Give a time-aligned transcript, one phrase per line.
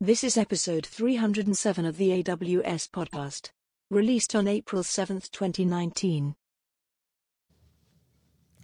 [0.00, 3.48] This is episode 307 of the AWS podcast,
[3.90, 6.34] released on April 7th, 2019.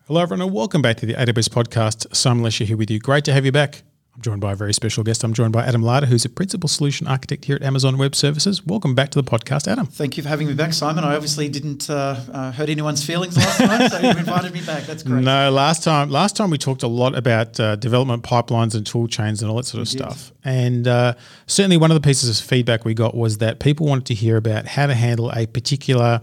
[0.07, 2.15] Hello, everyone, and welcome back to the AWS podcast.
[2.15, 2.99] Simon Elisha here with you.
[2.99, 3.83] Great to have you back.
[4.15, 5.25] I'm joined by a very special guest.
[5.25, 8.63] I'm joined by Adam Larter, who's a principal solution architect here at Amazon Web Services.
[8.67, 9.87] Welcome back to the podcast, Adam.
[9.87, 11.03] Thank you for having me back, Simon.
[11.03, 14.83] I obviously didn't uh, uh, hurt anyone's feelings last time, so you invited me back.
[14.83, 15.25] That's great.
[15.25, 19.09] No, last time, last time we talked a lot about uh, development pipelines and tool
[19.09, 20.31] chains and all that sort of stuff.
[20.45, 21.15] And uh,
[21.47, 24.37] certainly, one of the pieces of feedback we got was that people wanted to hear
[24.37, 26.21] about how to handle a particular,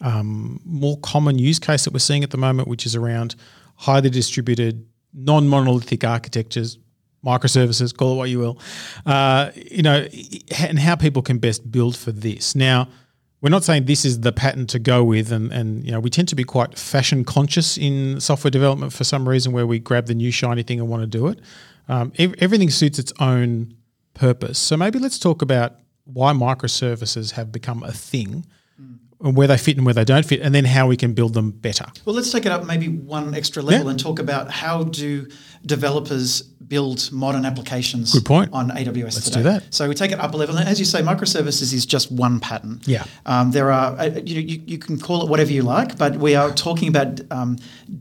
[0.00, 3.34] um, more common use case that we're seeing at the moment, which is around
[3.78, 6.78] highly distributed, non-monolithic architectures,
[7.24, 8.58] microservices, call it what you will,
[9.06, 10.06] uh, you know,
[10.58, 12.54] and how people can best build for this.
[12.54, 12.88] Now,
[13.40, 16.10] we're not saying this is the pattern to go with, and, and you know we
[16.10, 20.06] tend to be quite fashion conscious in software development for some reason, where we grab
[20.06, 21.40] the new shiny thing and want to do it.
[21.88, 23.74] Um, ev- everything suits its own
[24.14, 24.58] purpose.
[24.58, 28.46] So maybe let's talk about why microservices have become a thing,
[29.22, 31.50] where they fit and where they don't fit, and then how we can build them
[31.52, 31.86] better.
[32.04, 33.90] Well, let's take it up maybe one extra level Yeah.
[33.92, 35.28] and talk about how do
[35.64, 38.50] developers build modern applications Good point.
[38.52, 39.36] on AWS Let's today.
[39.40, 39.74] do that.
[39.74, 42.40] So we take it up a level, and as you say, microservices is just one
[42.40, 42.80] pattern.
[42.86, 43.04] Yeah.
[43.26, 46.34] Um, there are uh, you, you, you can call it whatever you like, but we
[46.34, 47.58] are talking about um,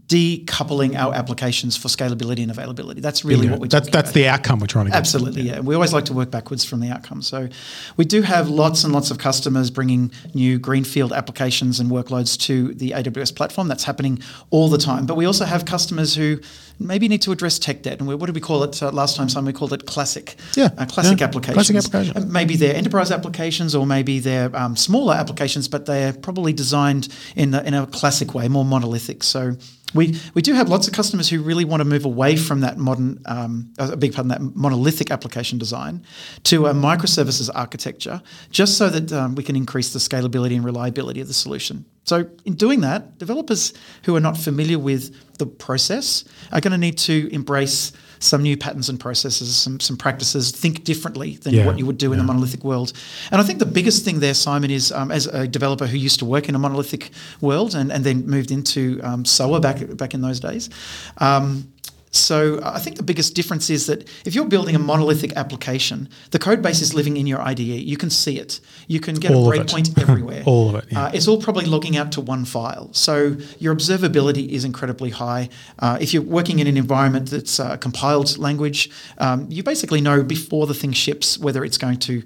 [0.07, 3.01] decoupling our applications for scalability and availability.
[3.01, 4.13] That's really what we're that's that's about.
[4.13, 4.97] the outcome we're trying to get.
[4.97, 5.59] Absolutely, yeah.
[5.59, 7.21] We always like to work backwards from the outcome.
[7.21, 7.49] So
[7.97, 12.73] we do have lots and lots of customers bringing new greenfield applications and workloads to
[12.73, 13.67] the AWS platform.
[13.67, 15.05] That's happening all the time.
[15.05, 16.39] But we also have customers who
[16.79, 17.99] maybe need to address tech debt.
[17.99, 19.29] And we, what did we call it uh, last time?
[19.29, 20.35] Simon, we called it classic.
[20.55, 21.27] Yeah, uh, classic yeah.
[21.27, 21.69] applications.
[21.69, 22.17] Classic application.
[22.17, 27.07] Uh, Maybe they're enterprise applications or maybe they're um, smaller applications, but they're probably designed
[27.35, 29.23] in a, in a classic way, more monolithic.
[29.23, 29.55] So
[29.93, 32.77] we, we do have lots of customers who really want to move away from that
[32.77, 36.03] modern, um, a big pardon, that monolithic application design
[36.43, 41.21] to a microservices architecture, just so that um, we can increase the scalability and reliability
[41.21, 41.85] of the solution.
[42.03, 46.77] So in doing that, developers who are not familiar with the process are going to
[46.77, 51.65] need to embrace some new patterns and processes, some, some practices, think differently than Yeah,
[51.65, 52.93] what you would do in the monolithic world.
[53.31, 56.19] And I think the biggest thing there, Simon, is um, as a developer who used
[56.19, 57.09] to work in a monolithic
[57.41, 60.69] world and, and then moved into um, SOA back, back in those days.
[61.17, 61.71] Um,
[62.11, 66.39] so I think the biggest difference is that if you're building a monolithic application, the
[66.39, 67.59] code base is living in your IDE.
[67.59, 68.59] You can see it.
[68.87, 70.43] You can get All a breakpoint everywhere.
[70.45, 71.05] All of it, yeah.
[71.05, 72.93] Uh, it's all probably logging out to one file.
[72.93, 75.49] So your observability is incredibly high.
[75.79, 80.21] Uh, if you're working in an environment that's uh, compiled language, um, you basically know
[80.21, 82.23] before the thing ships whether it's going to,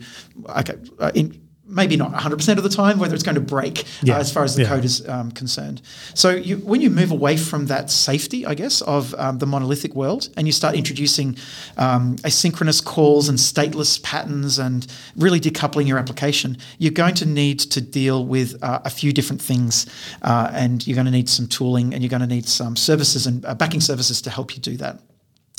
[0.49, 4.17] okay, uh, in, maybe not 100% of the time, whether it's going to break Yeah,
[4.17, 4.69] uh, as far as the yeah.
[4.69, 5.81] code is um, concerned.
[6.13, 9.95] So you, when you move away from that safety, I guess, of um, the monolithic
[9.95, 11.37] world, and you start introducing
[11.77, 17.59] um, asynchronous calls and stateless patterns, and really decoupling your application, you're going to need
[17.59, 19.87] to deal with uh, a few different things,
[20.21, 23.25] uh, and you're going to need some tooling, and you're going to need some services
[23.25, 24.99] and uh, backing services to help you do that.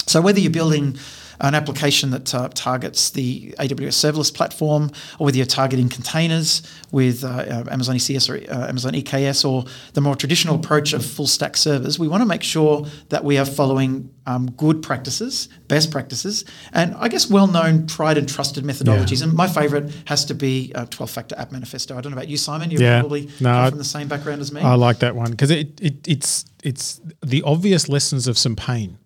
[0.07, 0.97] So whether you're building
[1.41, 7.25] an application that uh, targets the AWS serverless platform, or whether you're targeting containers with
[7.25, 9.65] uh, uh, Amazon ECS or uh, Amazon EKS, or
[9.95, 13.39] the more traditional approach of full stack servers, we want to make sure that we
[13.39, 19.23] are following um, good practices, best practices, and I guess well-known, tried and trusted methodologies.
[19.23, 21.97] And my favorite has to be uh, 12-factor app manifesto.
[21.97, 22.71] I don't know about you, Simon.
[22.71, 23.01] You Yeah.
[23.01, 24.61] probably No, from the same background as me.
[24.63, 28.99] I like that one because it, it it's it's the obvious lessons of some pain,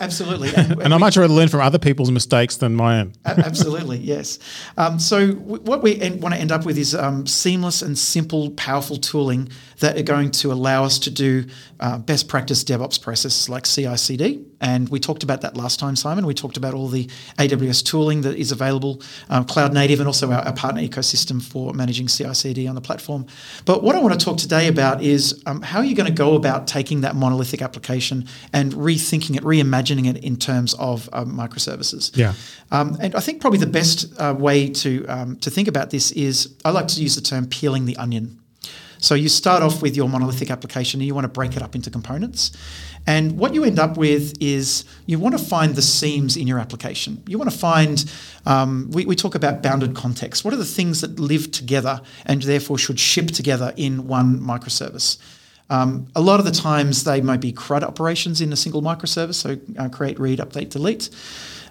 [0.00, 0.50] Absolutely.
[0.54, 3.12] And, and I much rather learn from other people's mistakes than my own.
[3.24, 4.38] Absolutely, yes.
[4.76, 7.96] Um, so w- what we en- want to end up with is um, seamless and
[7.96, 9.48] simple, powerful tooling
[9.78, 11.46] that are going to allow us to do
[11.80, 14.44] uh, best practice DevOps processes like CI/CD.
[14.64, 16.24] And we talked about that last time, Simon.
[16.24, 17.04] We talked about all the
[17.38, 21.74] AWS tooling that is available, um, cloud native, and also our, our partner ecosystem for
[21.74, 23.26] managing CI/CD on the platform.
[23.66, 26.12] But what I want to talk today about is um, how are you going to
[26.14, 31.36] go about taking that monolithic application and rethinking it, reimagining it in terms of um,
[31.36, 32.16] microservices.
[32.16, 32.32] Yeah.
[32.70, 36.10] Um, and I think probably the best uh, way to um, to think about this
[36.12, 38.40] is I like to use the term peeling the onion.
[39.04, 41.74] So you start off with your monolithic application and you want to break it up
[41.74, 42.52] into components.
[43.06, 46.58] And what you end up with is you want to find the seams in your
[46.58, 47.22] application.
[47.26, 48.02] You want to find,
[48.46, 50.42] um, we, we talk about bounded context.
[50.42, 55.18] What are the things that live together and therefore should ship together in one microservice?
[55.68, 59.34] Um, a lot of the times they might be CRUD operations in a single microservice,
[59.34, 61.10] so uh, create, read, update, delete.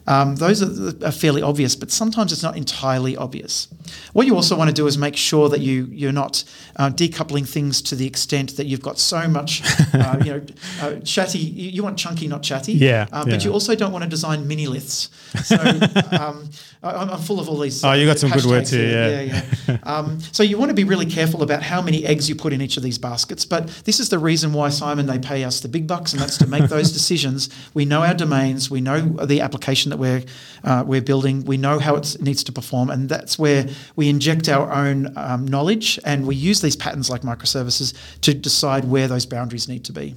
[0.05, 3.67] Um, those are, are fairly obvious, but sometimes it's not entirely obvious.
[4.11, 6.43] What you also want to do is make sure that you you're not
[6.75, 9.61] uh, decoupling things to the extent that you've got so much,
[9.93, 10.41] uh, you know,
[10.81, 11.39] uh, chatty.
[11.39, 12.73] You, want chunky, not chatty.
[12.73, 13.33] Yeah, Uh, yeah.
[13.33, 15.09] But you also don't want to design mini liths.
[15.43, 15.55] So
[16.11, 16.49] um,
[16.83, 17.83] I, I'm I'm full of all these.
[17.83, 19.77] Oh, you got some good words here, Yeah, yeah.
[19.83, 22.61] um, so you want to be really careful about how many eggs you put in
[22.61, 23.45] each of these baskets.
[23.45, 26.37] But this is the reason why Simon they pay us the big bucks, and that's
[26.39, 27.49] to make those decisions.
[27.73, 30.23] We know our domains, we know the application that we're
[30.63, 34.49] uh, we're building, we know how it needs to perform, and that's where we inject
[34.49, 39.25] our own um, knowledge and we use these patterns like microservices to decide where those
[39.25, 40.15] boundaries need to be.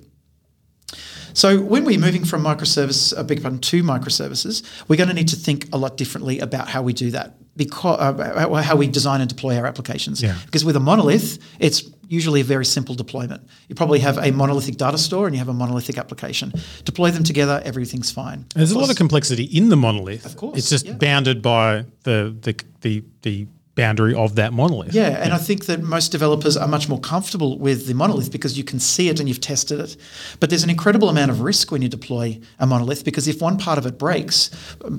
[1.37, 5.29] So when we're moving from microservice, uh, big pardon, to microservices, we're going to need
[5.29, 9.21] to think a lot differently about how we do that, because uh, how we design
[9.21, 10.23] and deploy our applications.
[10.23, 10.35] Yeah.
[10.47, 13.47] Because with a monolith, it's usually a very simple deployment.
[13.69, 16.55] You probably have a monolithic data store and you have a monolithic application.
[16.85, 18.47] Deploy them together, everything's fine.
[18.55, 20.25] There's a lot of complexity in the monolith.
[20.25, 20.95] Of course, it's just yeah.
[20.95, 24.95] bounded by the the the the boundary of that monolith.
[24.95, 28.59] Yeah, and I think that most developers are much more comfortable with the monolith because
[28.59, 29.97] you can see it and you've tested it.
[30.41, 33.59] But there's an incredible amount of risk when you deploy a monolith because if one
[33.59, 34.51] part of it breaks,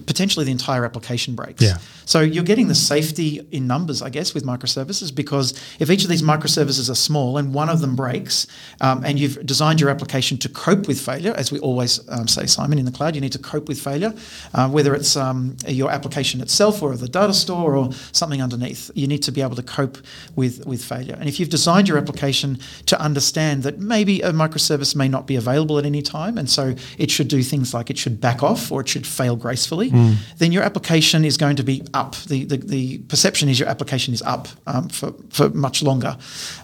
[0.06, 1.62] potentially the entire application breaks.
[1.62, 1.80] Yeah.
[2.06, 6.10] So you're getting the safety in numbers, I guess, with microservices because if each of
[6.10, 8.48] these microservices are small and one of them breaks,
[8.80, 12.46] um, and you've designed your application to cope with failure, as we always um, say,
[12.46, 14.14] Simon, in the cloud, you need to cope with failure,
[14.54, 18.67] uh, whether it's um, your application itself or the data store or something underneath.
[18.96, 19.98] You need to be able to cope
[20.36, 21.16] with, with failure.
[21.20, 25.36] And if you've designed your application to understand that maybe a microservice may not be
[25.36, 28.72] available at any time, and so it should do things like it should back off
[28.72, 29.90] or it should fail gracefully,
[30.38, 32.16] then your application is going to be up.
[32.28, 36.18] The, the, the perception is your application is up um, for, for much longer.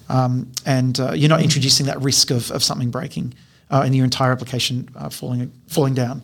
[0.10, 3.34] Um, and uh, you're not introducing that risk of, of something breaking
[3.82, 6.22] and your entire application uh, falling falling down.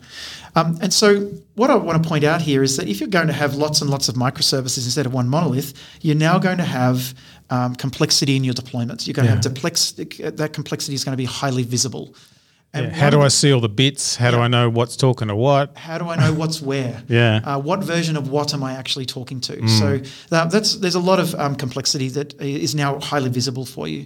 [0.55, 3.27] Um, and so, what I want to point out here is that if you're going
[3.27, 6.63] to have lots and lots of microservices instead of one monolith, you're now going to
[6.63, 7.13] have
[7.49, 9.07] um, complexity in your deployments.
[9.07, 9.35] You're going Yeah.
[9.39, 9.91] to have duplex-
[10.37, 12.13] that complexity is going to be highly visible.
[12.71, 14.15] And Yeah, How do I see all the bits?
[14.15, 15.75] How do I know what's talking to what?
[15.75, 17.03] how do I know what's where?
[17.09, 17.41] Yeah.
[17.43, 19.67] Uh, what version of what am I actually talking to?
[19.67, 19.99] So
[20.29, 24.05] that, that's there's a lot of um, complexity that is now highly visible for you.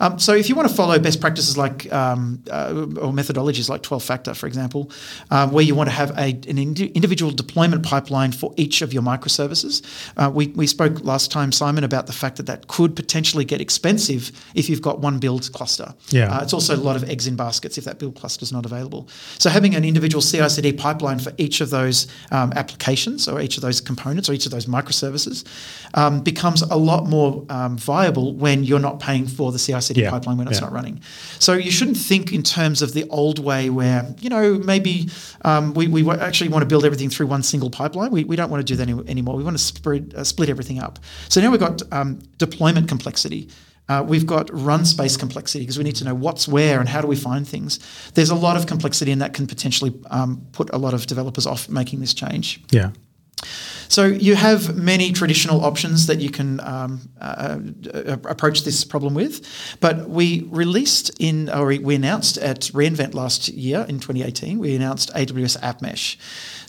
[0.00, 3.82] Um, so if you want to follow best practices like um, uh, or methodologies like
[3.82, 4.90] 12 factor, for example,
[5.30, 8.92] um, where you want to have a, an indi- individual deployment pipeline for each of
[8.92, 9.82] your microservices,
[10.18, 13.60] uh, we, we spoke last time, Simon, about the fact that that could potentially get
[13.62, 15.94] expensive if you've got one build cluster.
[16.10, 16.36] Yeah.
[16.36, 18.66] Uh, it's also a lot of eggs in baskets if that build cluster is not
[18.66, 19.08] available.
[19.38, 23.62] So having an individual CI/CD pipeline for each of those um, applications or each of
[23.62, 25.44] those components or each of those microservices
[25.94, 30.10] um, becomes a lot more um, viable when you're not paying for the CI/CD Yeah,
[30.10, 30.66] pipeline when it's yeah.
[30.66, 31.00] not running.
[31.38, 35.08] So you shouldn't think in terms of the old way where you know maybe
[35.42, 38.10] um, we, we actually want to build everything through one single pipeline.
[38.10, 39.36] We, we don't want to do that any, anymore.
[39.36, 40.98] We want to spread, uh, split everything up.
[41.28, 43.48] So now we've got um, deployment complexity.
[43.88, 47.00] Uh, we've got run space complexity because we need to know what's where and how
[47.00, 47.78] do we find things.
[48.14, 51.46] There's a lot of complexity, and that can potentially um, put a lot of developers
[51.46, 52.62] off making this change.
[52.70, 52.90] Yeah.
[53.92, 57.58] So you have many traditional options that you can um, uh,
[57.92, 59.46] uh, approach this problem with,
[59.80, 64.58] but we released in or we announced at reInvent last year in 2018.
[64.58, 66.16] We announced AWS App Mesh.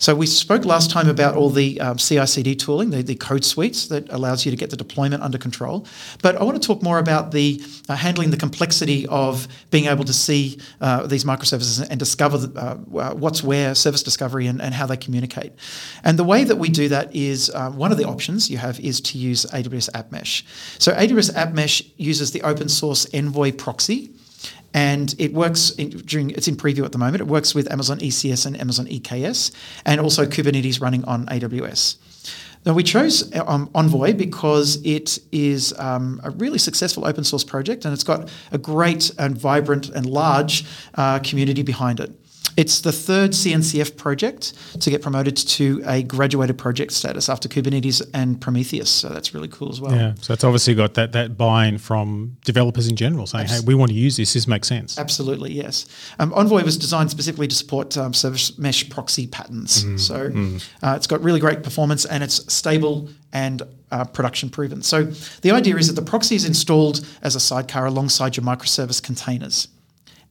[0.03, 3.87] So we spoke last time about all the um, CI/CD tooling, the, the code suites
[3.87, 5.87] that allows you to get the deployment under control.
[6.21, 10.03] But I want to talk more about the uh, handling the complexity of being able
[10.03, 14.73] to see uh, these microservices and discover the, uh, what's where, service discovery, and, and
[14.73, 15.53] how they communicate.
[16.03, 18.79] And the way that we do that is uh, one of the options you have
[18.79, 20.45] is to use AWS App Mesh.
[20.79, 24.09] So AWS App Mesh uses the open source Envoy proxy.
[24.75, 27.21] And it works in, during it's in preview at the moment.
[27.21, 29.51] It works with Amazon ECS and Amazon EKS,
[29.85, 31.97] and also Kubernetes running on AWS.
[32.65, 37.83] Now, we chose um, Envoy because it is um, a really successful open source project
[37.83, 40.65] and it's got a great and vibrant and large
[40.95, 42.11] uh, community behind it.
[42.55, 48.01] It's the third CNCF project to get promoted to a graduated project status after Kubernetes
[48.13, 48.89] and Prometheus.
[48.89, 49.95] So that's really cool as well.
[49.95, 50.13] Yeah.
[50.21, 53.89] So it's obviously got that that buy-in from developers in general saying, "Hey, we want
[53.91, 54.33] to use this.
[54.33, 55.85] This makes sense." Absolutely, yes.
[56.19, 59.85] Um, Envoy was designed specifically to support um, service mesh proxy patterns.
[60.01, 60.31] So
[60.81, 64.81] uh, it's got really great performance and it's stable and uh, production proven.
[64.81, 65.03] So
[65.41, 69.67] the idea is that the proxy is installed as a sidecar alongside your microservice containers.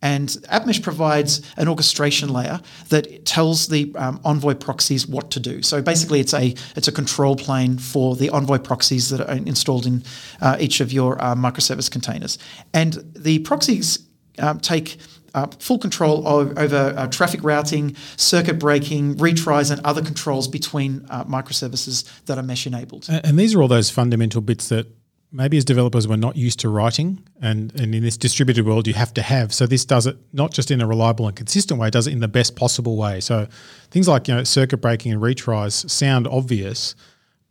[0.03, 5.63] And AppMesh provides an orchestration layer that tells the um, Envoy proxies what to do.
[5.63, 9.87] So basically, it's a it's a control plane for the Envoy proxies that are installed
[9.87, 10.03] in
[10.41, 12.39] uh, each of your uh, microservice containers.
[12.75, 14.01] And the proxies
[14.39, 14.99] um, take
[15.35, 21.07] uh, full control of, over uh, traffic routing, circuit breaking, retries, and other controls between
[21.09, 23.07] uh, microservices that are mesh enabled.
[23.09, 24.87] And these are all those fundamental bits that
[25.33, 28.95] maybe as developers we're not used to writing and, and in this distributed world you
[28.95, 29.53] have to have.
[29.53, 32.21] So this does it not just in a reliable and consistent way does it in
[32.21, 33.21] the best possible way.
[33.21, 33.49] So
[33.91, 36.95] things like you know circuit breaking and retries sound obvious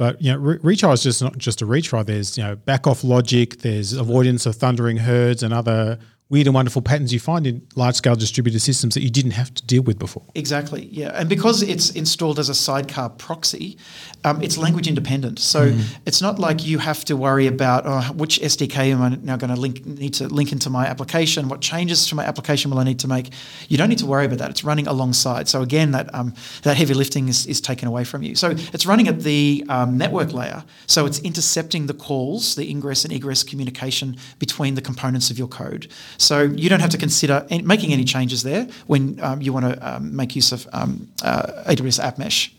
[0.01, 2.03] but you know re- just not just a retry.
[2.03, 5.99] There's you know back off logic there's avoidance of thundering herds and other
[6.31, 9.53] weird and wonderful patterns you find in large scale distributed systems that you didn't have
[9.53, 10.23] to deal with before.
[10.33, 11.09] Exactly, yeah.
[11.09, 13.77] And because it's installed as a sidecar proxy,
[14.23, 15.39] um, it's language independent.
[15.39, 15.83] So mm.
[16.05, 19.53] it's not like you have to worry about oh, which SDK am I now going
[19.53, 22.85] to link need to link into my application, what changes to my application will I
[22.85, 23.31] need to make.
[23.67, 24.49] You don't need to worry about that.
[24.49, 25.49] It's running alongside.
[25.49, 26.33] So again, that um,
[26.63, 28.35] that heavy lifting is, is taken away from you.
[28.35, 30.63] So it's running at the um, network layer.
[30.87, 35.49] So it's intercepting the calls, the ingress and egress communication between the components of your
[35.49, 35.91] code.
[36.21, 39.95] So you don't have to consider making any changes there when um, you want to
[39.95, 42.53] um, make use of um, uh, AWS App Mesh.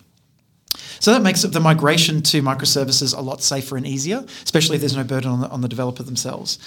[0.99, 4.97] So that makes the migration to microservices a lot safer and easier, especially if there's
[4.97, 6.59] no burden on the, on the developer themselves.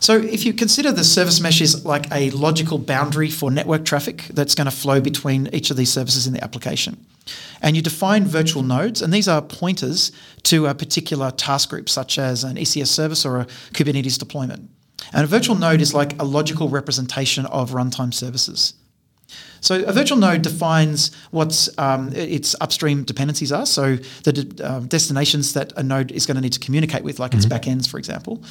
[0.00, 4.24] So if you consider the service mesh is like a logical boundary for network traffic
[4.32, 7.04] that's going to flow between each of these services in the application.
[7.60, 10.10] And you define virtual nodes, and these are pointers
[10.44, 13.44] to a particular task group, such as an ECS service or a
[13.74, 14.70] Kubernetes deployment.
[15.12, 18.74] And a virtual node is like a logical representation of runtime services.
[19.60, 23.66] So a virtual node defines what um, its upstream dependencies are.
[23.66, 27.18] So the de- uh, destinations that a node is going to need to communicate with,
[27.18, 27.38] like mm-hmm.
[27.38, 28.42] its backends, for example,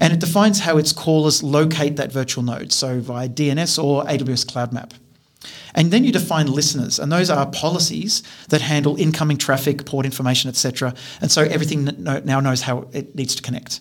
[0.00, 2.72] and it defines how its callers locate that virtual node.
[2.72, 4.94] So via DNS or AWS Cloud Map.
[5.74, 10.48] And then you define listeners, and those are policies that handle incoming traffic, port information,
[10.48, 10.94] etc.
[11.20, 13.80] And so everything now knows how it needs to connect.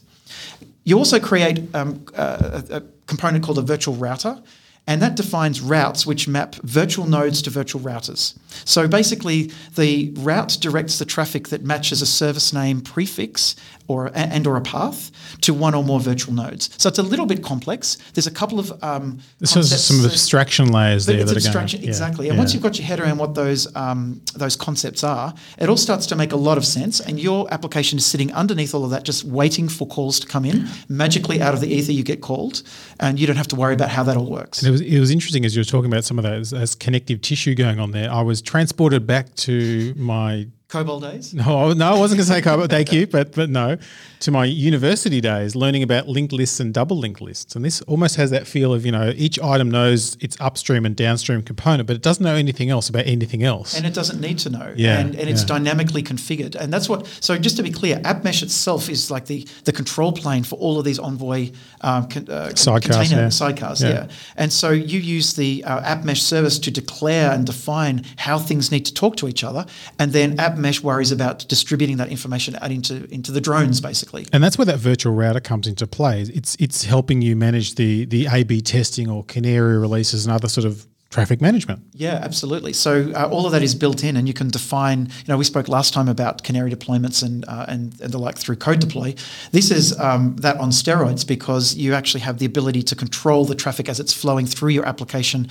[0.88, 4.42] You also create um, a, a component called a virtual router,
[4.88, 8.36] and that defines routes which map virtual nodes to virtual routers.
[8.66, 13.56] So basically, the route directs the traffic that matches a service name prefix
[13.88, 16.70] or and or a path to one or more virtual nodes.
[16.78, 17.98] So it's a little bit complex.
[18.14, 21.20] There's a couple of um, this has some abstraction layers there.
[21.20, 22.26] It's that abstraction, going, exactly.
[22.26, 22.42] Yeah, and yeah.
[22.42, 26.06] once you've got your head around what those um, those concepts are, it all starts
[26.08, 27.00] to make a lot of sense.
[27.00, 30.46] And your application is sitting underneath all of that, just waiting for calls to come
[30.46, 30.68] in.
[30.90, 32.64] Magically, out of the ether, you get called,
[33.00, 34.64] and you don't have to worry about how that all works.
[34.80, 37.22] Was it was interesting as you were talking about some of that as, as connective
[37.22, 38.12] tissue going on there.
[38.12, 41.34] I was transported back to my COBOL days?
[41.34, 42.70] No, no, I wasn't going to say COBOL.
[42.70, 43.78] thank you, but but no,
[44.20, 48.18] to my university days, learning about linked lists and double linked lists, and this almost
[48.18, 51.96] has that feel of you know each item knows its upstream and downstream component, but
[51.96, 54.74] it doesn't know anything else about anything else, and it doesn't need to know.
[54.76, 55.48] Yeah, and, and it's yeah.
[55.48, 57.08] dynamically configured, and that's what.
[57.22, 60.78] So just to be clear, AppMesh itself is like the the control plane for all
[60.80, 63.28] of these Envoy um, con, uh, sidecars, container yeah.
[63.28, 63.82] sidecars.
[63.82, 63.90] Yeah.
[63.90, 68.70] yeah, and so you use the uh, AppMesh service to declare and define how things
[68.70, 69.66] need to talk to each other,
[69.98, 74.26] and then AppMesh worries about distributing that information out into into the drones, basically.
[74.34, 76.22] And that's where that virtual router comes into play.
[76.22, 80.66] It's it's helping you manage the the A/B testing or canary releases and other sort
[80.66, 81.82] of traffic management.
[81.94, 82.74] Yeah, absolutely.
[82.74, 85.06] So uh, all of that is built in, and you can define.
[85.06, 88.38] You know, we spoke last time about canary deployments and uh, and, and the like
[88.38, 89.16] through code deploy.
[89.52, 93.56] This is um, that on steroids because you actually have the ability to control the
[93.56, 95.48] traffic as it's flowing through your application.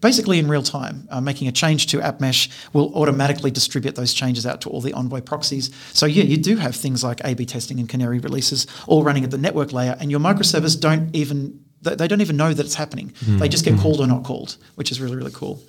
[0.00, 4.12] Basically, in real time, uh, making a change to App Mesh will automatically distribute those
[4.12, 5.70] changes out to all the Envoy proxies.
[5.94, 9.24] So, yeah, you do have things like A B testing and canary releases all running
[9.24, 12.74] at the network layer, and your microservice don't even they don't even know that it's
[12.74, 13.12] happening.
[13.24, 13.38] Mm.
[13.38, 13.80] They just get mm.
[13.80, 15.62] called or not called, which is really, really cool.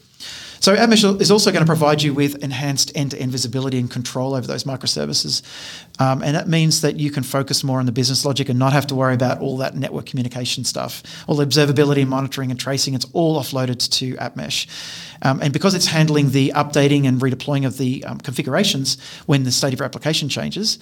[0.60, 4.48] So AppMesh is also going to provide you with enhanced end-to-end visibility and control over
[4.48, 5.42] those microservices.
[6.00, 8.74] Um, and that means that you can focus more on the business logic and not
[8.74, 11.04] have to worry about all that network communication stuff.
[11.28, 14.68] All the observability, and monitoring, and tracing, it's all offloaded to AppMesh.
[15.24, 19.52] Um, and because it's handling the updating and redeploying of the um, configurations when the
[19.52, 20.80] state of your application changes,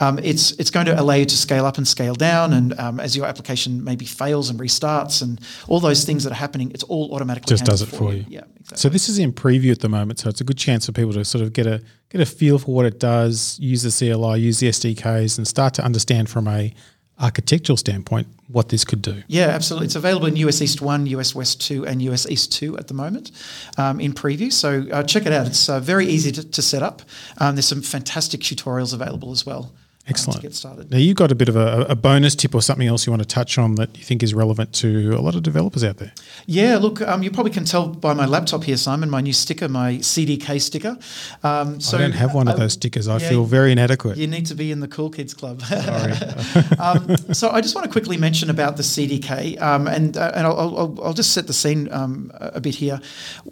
[0.00, 2.52] um, it's it's going to allow you to scale up and scale down.
[2.52, 6.36] And um, as your application maybe fails and restarts and all those things that are
[6.36, 8.18] happening, it's all automatically just does it for you.
[8.18, 8.24] you.
[8.28, 8.76] Yeah, exactly.
[8.76, 11.12] So this is in preview at the moment, so it's a good chance for people
[11.12, 14.40] to sort of get a get a feel for what it does, use the CLI,
[14.40, 16.72] use the SDKs, and start to understand from a
[17.20, 19.22] architectural standpoint what this could do.
[19.26, 19.86] Yeah, absolutely.
[19.86, 22.94] It's available in US East 1, US West 2, and US East 2 at the
[22.94, 23.32] moment
[23.76, 24.52] um, in preview.
[24.52, 25.46] So uh, check it out.
[25.46, 27.02] It's uh, very easy to, to set up.
[27.38, 29.72] Um, there's some fantastic tutorials available as well.
[30.08, 30.42] Excellent.
[30.42, 30.90] get started.
[30.90, 33.22] Now you've got a bit of a, a bonus tip or something else you want
[33.22, 36.12] to touch on that you think is relevant to a lot of developers out there.
[36.46, 39.68] Yeah, look, um, you probably can tell by my laptop here, Simon, my new sticker,
[39.68, 40.96] my CDK sticker.
[41.42, 43.08] Um, so I don't have one of I- those stickers.
[43.08, 44.16] I yeah, feel very inadequate.
[44.16, 45.62] You need to be in the Cool Kids Club.
[46.78, 50.46] um, so I just want to quickly mention about the CDK, um, and uh, and
[50.46, 53.00] I'll, I'll, I'll just set the scene um, a bit here.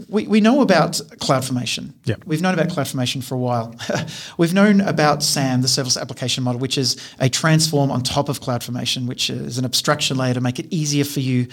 [0.09, 1.93] We, we know about CloudFormation.
[2.05, 2.23] Yep.
[2.27, 3.75] We've known about CloudFormation for a while.
[4.39, 8.41] We've known about SAM, the Serverless Application Model, which is a transform on top of
[8.41, 11.47] CloudFormation, which is an abstraction layer to make it easier for you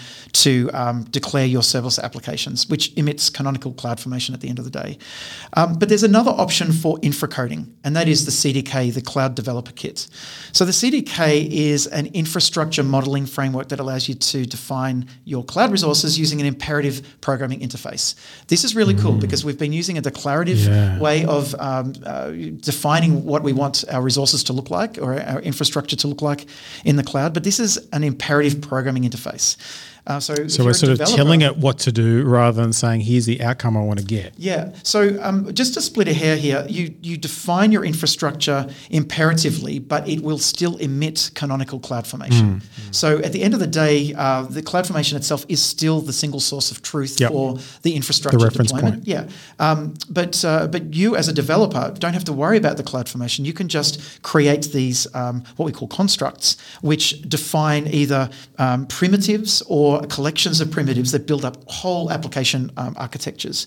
[0.44, 4.70] to um, declare your serverless applications, which emits canonical CloudFormation at the end of the
[4.70, 4.96] day.
[5.54, 9.72] Um, but there's another option for infracoding, and that is the CDK, the Cloud Developer
[9.72, 10.06] Kit.
[10.52, 15.70] So the CDK is an infrastructure modeling framework that allows you to define your cloud
[15.72, 18.14] resources using an imperative programming interface.
[18.46, 20.98] This is really cool because we've been using a declarative Yeah.
[21.00, 25.40] way of um, uh, defining what we want our resources to look like or our
[25.40, 26.46] infrastructure to look like
[26.84, 27.34] in the cloud.
[27.34, 29.56] But this is an imperative programming interface.
[30.06, 33.24] Uh, so So we're sort of telling it what to do rather than saying, here's
[33.24, 34.34] the outcome I want to get.
[34.36, 34.72] yeah.
[34.82, 40.06] So um, just to split a hair here, you you define your infrastructure imperatively, but
[40.08, 42.62] it will still emit canonical cloud formation.
[42.90, 46.12] So at the end of the day, uh, the cloud formation itself is still the
[46.12, 47.30] single source of truth Yep.
[47.30, 49.04] for the infrastructure The reference deployment.
[49.04, 49.08] point.
[49.08, 49.24] Yeah.
[49.58, 53.08] Um, but uh, but you as a developer don't have to worry about the cloud
[53.08, 53.44] formation.
[53.44, 59.62] You can just create these um, what we call constructs, which define either um, primitives
[59.68, 63.66] or collections of primitives that build up whole application um, architectures.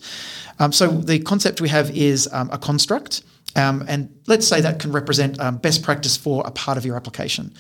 [0.59, 3.21] Um, so the concept we have is um, a construct.
[3.55, 6.95] Um, and let's say that can represent um, best practice for a part of your
[6.95, 7.53] application.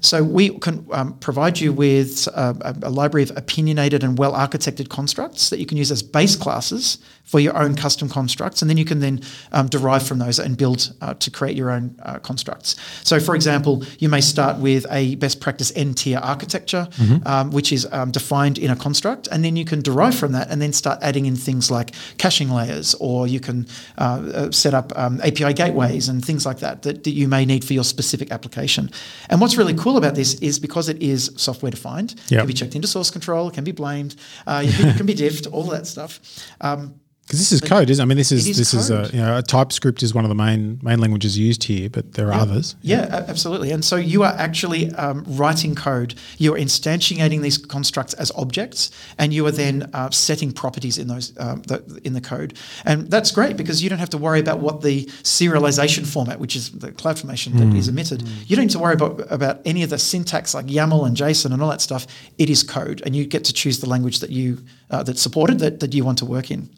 [0.00, 4.32] So we can um, provide you with uh, a, a library of opinionated and well
[4.32, 8.70] architected constructs that you can use as base classes for your own custom constructs, and
[8.70, 9.20] then you can then
[9.52, 12.76] um, derive from those and build uh, to create your own uh, constructs.
[13.02, 16.88] So, for example, you may start with a best practice n tier architecture,
[17.24, 20.50] um, which is um, defined in a construct, and then you can derive from that
[20.50, 23.66] and then start adding in things like caching layers, or you can
[23.98, 27.44] uh, uh, set up um, API gateways and things like that, that that you may
[27.44, 28.90] need for your specific application.
[29.30, 32.40] And what's really cool about this is because it is software defined, it Yep.
[32.40, 34.14] can be checked into source control, it can be blamed,
[34.46, 36.20] uh, it can be diffed, all that stuff.
[36.60, 36.94] Um,
[37.26, 38.06] Because this is code, isn't it?
[38.06, 40.28] I mean, this is, is this is a, you know, a TypeScript is one of
[40.28, 42.76] the main main languages used here, but there are others.
[42.82, 43.72] Yeah, a- absolutely.
[43.72, 46.14] And so you are actually um, writing code.
[46.38, 51.08] You are instantiating these constructs as objects, and you are then uh, setting properties in
[51.08, 52.54] those um, the, in the code.
[52.84, 56.54] And that's great because you don't have to worry about what the serialization format, which
[56.54, 58.22] is the CloudFormation that is emitted.
[58.46, 61.52] You don't need to worry about about any of the syntax like YAML and JSON
[61.52, 62.06] and all that stuff.
[62.38, 64.58] It is code, and you get to choose the language that you
[64.92, 66.70] uh, that's supported that, that you want to work in.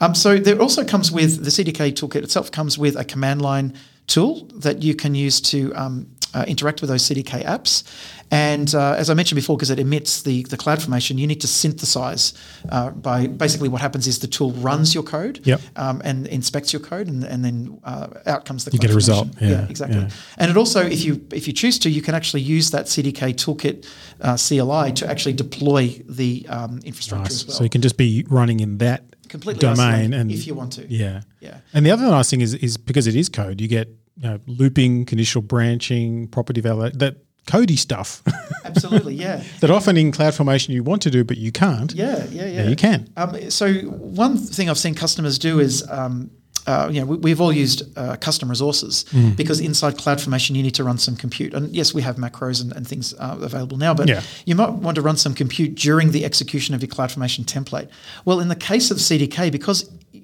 [0.00, 3.74] Um, so there also comes with the CDK toolkit itself comes with a command line
[4.06, 7.84] tool that you can use to um, uh, interact with those CDK apps.
[8.32, 11.40] And uh, as I mentioned before, because it emits the, the cloud formation, you need
[11.40, 12.32] to synthesize
[12.68, 15.60] uh, by basically what happens is the tool runs your code Yep.
[15.76, 18.94] um, and inspects your code, and, and then uh, out comes the You get a
[18.94, 19.28] result.
[19.32, 19.50] CloudFormation.
[19.50, 19.98] Yeah, exactly.
[19.98, 20.10] yeah.
[20.38, 23.34] And it also, if you if you choose to, you can actually use that CDK
[23.34, 23.84] toolkit
[24.20, 27.42] uh, CLI to actually deploy the um, infrastructure Nice.
[27.42, 27.56] as well.
[27.56, 30.86] So you can just be running in that Completely domain, and if you want to.
[30.92, 31.58] Yeah, Yeah.
[31.72, 34.40] And the other nice thing is is because it is code, you get you know,
[34.46, 37.16] looping, conditional branching, property validation, that
[37.46, 38.22] Cody stuff
[38.64, 39.42] Absolutely, yeah.
[39.60, 41.92] that often in CloudFormation you want to do but you can't.
[41.94, 42.62] Yeah, yeah, yeah.
[42.62, 43.08] Yeah, you can.
[43.16, 46.30] Um, so one thing I've seen customers do is, um,
[46.70, 49.34] uh, you know, we, we've all used uh, custom resources Mm.
[49.40, 51.52] because inside CloudFormation you need to run some compute.
[51.56, 54.22] And yes, we have macros and, and things uh, available now, but Yeah.
[54.48, 57.88] you might want to run some compute during the execution of your CloudFormation template.
[58.26, 59.78] Well, in the case of CDK, because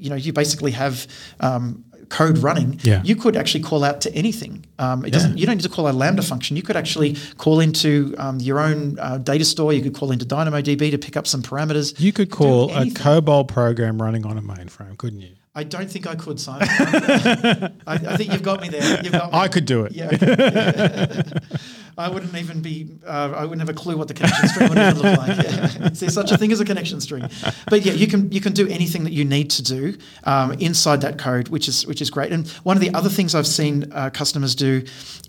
[0.05, 0.95] you know you basically have
[1.41, 1.65] um,
[2.09, 3.03] code running, Yeah.
[3.09, 4.53] you could actually call out to anything.
[4.79, 5.39] Um, it doesn't.
[5.39, 6.57] You don't need to call a Lambda function.
[6.57, 7.11] You could actually
[7.45, 9.73] call into um, your own uh, data store.
[9.73, 11.99] You could call into DynamoDB to pick up some parameters.
[11.99, 12.85] You could call a.
[13.05, 15.35] COBOL program running on a mainframe, couldn't you?
[15.57, 16.69] I don't think I could, Simon.
[16.71, 19.03] I, I think you've got me there.
[19.03, 19.39] Got me.
[19.39, 19.93] I could do it.
[19.93, 20.11] Yeah.
[21.99, 22.89] I wouldn't even be.
[23.07, 25.37] Uh, I wouldn't have a clue what the connection string would even look like.
[25.47, 25.89] Yeah.
[25.93, 27.29] Is there such a thing as a connection string?
[27.71, 31.01] But yeah, you can you can do anything that you need to do um, inside
[31.01, 32.33] that code, which is which is great.
[32.33, 34.83] And one of the other things I've seen uh, customers do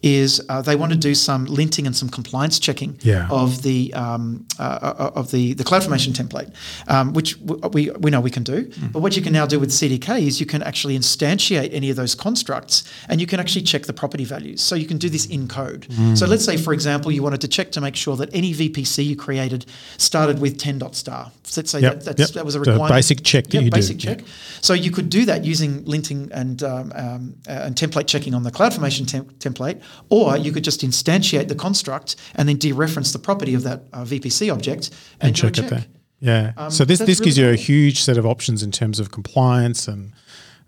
[0.04, 3.28] is uh, they want to do some linting and some compliance checking Yeah.
[3.30, 6.52] of the um, uh, uh, of the the CloudFormation template,
[6.88, 8.70] um, which w- we we know we can do.
[8.92, 11.96] But what you can now do with CDK is you can actually instantiate any of
[11.96, 14.62] those constructs, and you can actually check the property values.
[14.62, 15.88] So you can do this in code.
[16.16, 18.54] So let's say say, for example, you wanted to check to make sure that any
[18.54, 19.66] VPC you created
[19.98, 21.32] started with 10 dot star.
[21.44, 22.30] So let's say Yep, that, that's, yep.
[22.32, 22.96] that was a The requirement.
[22.96, 24.22] basic check that do, basic check.
[24.62, 28.52] So you could do that using linting and um, um, and template checking on the
[28.52, 33.54] CloudFormation tem- template, or you could just instantiate the construct and then dereference the property
[33.54, 34.90] of that uh, VPC object
[35.22, 35.86] and, and a check it there.
[36.20, 36.54] Yeah.
[36.58, 39.12] Um, so this this gives really you a huge set of options in terms of
[39.12, 40.14] compliance and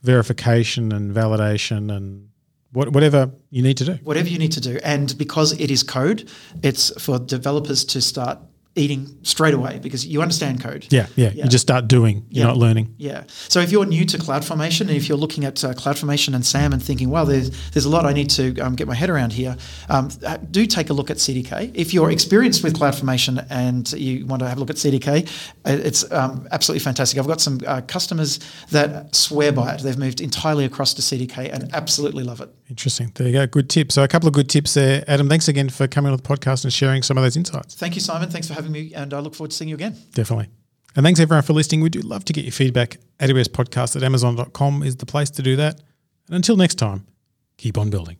[0.03, 2.28] verification and validation and
[2.71, 3.93] what, whatever you need to do.
[4.03, 4.79] whatever you need to do.
[4.83, 6.29] And because it is code,
[6.61, 8.39] it's for developers to start
[8.79, 10.87] eating straight away because you understand code.
[10.89, 11.31] Yeah, yeah.
[11.35, 11.43] Yeah.
[11.43, 12.25] You just start doing.
[12.29, 12.47] You're Yeah.
[12.51, 12.95] not learning.
[12.97, 13.23] Yeah.
[13.27, 16.73] So if you're new to CloudFormation and if you're looking at uh, CloudFormation and SAM
[16.73, 19.33] and thinking, well, there's, there's a lot I need to um, get my head around
[19.33, 19.57] here,
[19.89, 21.71] um, uh, do take a look at CDK.
[21.75, 25.27] If you're experienced with CloudFormation and you want to have a look at CDK,
[25.65, 27.19] uh, it's um, absolutely fantastic.
[27.19, 28.39] I've got some uh, customers
[28.71, 29.81] that swear by it.
[29.81, 32.49] They've moved entirely across to CDK and absolutely love it.
[32.69, 33.11] Interesting.
[33.15, 33.47] There you go.
[33.47, 33.91] Good tip.
[33.91, 35.03] So a couple of good tips there.
[35.07, 37.75] Adam, thanks again for coming on the podcast and sharing some of those insights.
[37.75, 38.29] Thank you, Simon.
[38.29, 39.95] Thanks for having me, and I look forward to seeing you again.
[40.13, 40.49] Definitely.
[40.95, 41.81] And thanks everyone for listening.
[41.81, 42.97] We do love to get your feedback.
[43.19, 45.79] AWS podcast at amazon.com is the place to do that.
[46.27, 47.05] And until next time,
[47.57, 48.17] keep on building.